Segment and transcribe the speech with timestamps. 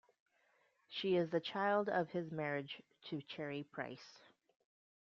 [0.89, 4.21] She is the child of his marriage to Cherry Price.